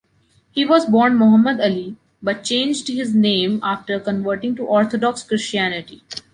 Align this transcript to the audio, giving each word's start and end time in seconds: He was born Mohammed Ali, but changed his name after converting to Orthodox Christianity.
He 0.49 0.65
was 0.65 0.87
born 0.87 1.15
Mohammed 1.15 1.59
Ali, 1.61 1.95
but 2.23 2.43
changed 2.43 2.87
his 2.87 3.13
name 3.13 3.59
after 3.61 3.99
converting 3.99 4.55
to 4.55 4.63
Orthodox 4.65 5.21
Christianity. 5.21 6.01